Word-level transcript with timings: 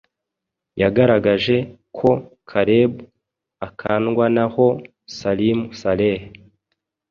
yagaragaje 0.81 1.55
ko 1.97 2.09
Caleb 2.49 2.93
Akandwanaho 3.67 4.67
(Salim 5.17 5.59
Saleh) 5.79 6.21